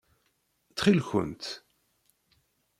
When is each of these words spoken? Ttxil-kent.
Ttxil-kent. 0.69 1.45